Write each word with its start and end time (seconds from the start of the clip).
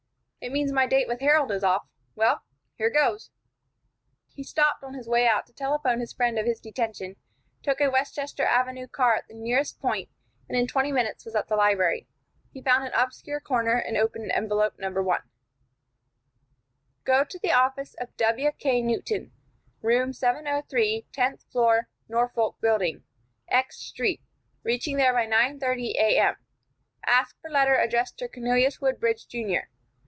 It 0.43 0.51
means 0.51 0.71
my 0.71 0.87
date 0.87 1.07
with 1.07 1.19
Harold 1.19 1.51
is 1.51 1.63
off. 1.63 1.83
Well, 2.15 2.41
here 2.75 2.89
goes!" 2.89 3.29
He 4.33 4.41
stopped 4.43 4.83
on 4.83 4.95
his 4.95 5.07
way 5.07 5.27
out 5.27 5.45
to 5.45 5.53
telephone 5.53 5.99
his 5.99 6.13
friend 6.13 6.39
of 6.39 6.47
his 6.47 6.59
detention, 6.59 7.15
took 7.61 7.79
a 7.79 7.91
Westchester 7.91 8.43
Avenue 8.43 8.87
car 8.87 9.13
at 9.17 9.27
the 9.27 9.35
nearest 9.35 9.79
point, 9.79 10.09
and 10.49 10.57
in 10.57 10.65
twenty 10.65 10.91
minutes 10.91 11.25
was 11.25 11.35
at 11.35 11.47
the 11.47 11.55
library. 11.55 12.07
He 12.51 12.59
found 12.59 12.83
an 12.85 12.93
obscure 12.95 13.39
corner 13.39 13.75
and 13.75 13.95
opened 13.95 14.31
envelope 14.31 14.73
No. 14.79 14.89
1. 14.89 15.19
"Go 17.03 17.23
to 17.23 17.49
office 17.51 17.93
of 17.99 18.17
W.K. 18.17 18.81
Newton, 18.81 19.31
room 19.83 20.11
703, 20.11 21.05
tenth 21.13 21.43
floor, 21.51 21.87
Norfolk 22.09 22.55
Building, 22.59 23.03
X 23.47 23.77
Street, 23.77 24.21
reaching 24.63 24.97
there 24.97 25.13
by 25.13 25.27
9:30 25.27 25.91
A.M. 25.99 26.35
Ask 27.05 27.39
for 27.41 27.51
letter 27.51 27.75
addressed 27.75 28.17
to 28.17 28.27
Cornelius 28.27 28.81
Woodbridge, 28.81 29.27
Jr. 29.27 29.69